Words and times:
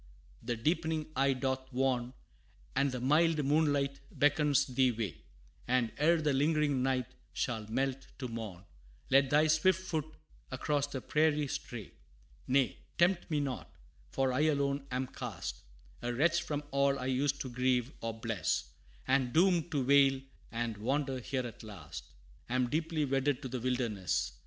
The 0.41 0.55
deepening 0.55 1.05
eve 1.15 1.41
doth 1.41 1.71
warn, 1.71 2.13
And 2.75 2.91
the 2.91 2.99
mild 2.99 3.45
moonlight 3.45 3.99
beckons 4.11 4.65
thee 4.65 4.89
away; 4.89 5.21
And, 5.67 5.91
ere 5.99 6.19
the 6.19 6.33
lingering 6.33 6.81
night 6.81 7.05
shall 7.33 7.67
melt 7.69 8.07
to 8.17 8.27
morn, 8.27 8.63
Let 9.11 9.29
thy 9.29 9.45
swift 9.45 9.79
foot 9.79 10.11
across 10.49 10.87
the 10.87 11.01
prairie 11.01 11.47
stray. 11.47 11.91
Nay, 12.47 12.79
tempt 12.97 13.29
me 13.29 13.39
not! 13.41 13.75
for 14.09 14.33
I 14.33 14.39
alone 14.45 14.87
am 14.89 15.05
cast, 15.05 15.61
A 16.01 16.11
wretch 16.11 16.41
from 16.41 16.63
all 16.71 16.97
I 16.97 17.05
used 17.05 17.39
to 17.41 17.49
grieve 17.51 17.91
or 18.01 18.11
bless; 18.11 18.71
And 19.07 19.31
doomed 19.31 19.69
to 19.69 19.85
wail 19.85 20.19
and 20.51 20.77
wander 20.77 21.19
here 21.19 21.45
at 21.45 21.61
last, 21.61 22.05
Am 22.49 22.71
deeply 22.71 23.05
wedded 23.05 23.43
to 23.43 23.47
the 23.47 23.59
wilderness. 23.59 24.31